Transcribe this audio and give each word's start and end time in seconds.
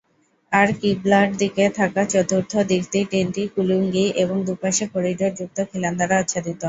আর 0.51 0.67
"কিবলা"র 0.79 1.29
দিকে 1.41 1.63
থাকা 1.79 2.01
চতুর্থ 2.13 2.51
দিকটি 2.71 2.99
তিনটি 3.11 3.41
কুলুঙ্গি 3.53 4.05
এবং 4.23 4.37
দুপাশে 4.47 4.85
করিডোর 4.93 5.31
যুক্ত 5.39 5.57
খিলান 5.69 5.93
দ্বারা 5.97 6.15
আচ্ছাদিত। 6.21 6.57